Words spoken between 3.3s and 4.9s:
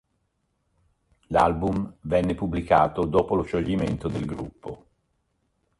lo scioglimento del gruppo.